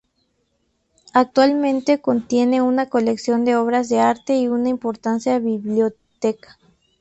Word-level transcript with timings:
Actualmente 1.13 2.01
contiene 2.01 2.59
una 2.63 2.89
colección 2.89 3.45
de 3.45 3.55
obras 3.55 3.87
de 3.87 3.99
arte 3.99 4.35
y 4.35 4.47
una 4.47 4.69
importante 4.69 5.37
biblioteca. 5.37 6.57